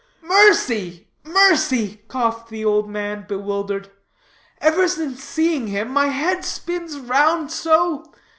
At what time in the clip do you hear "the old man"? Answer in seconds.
2.49-3.23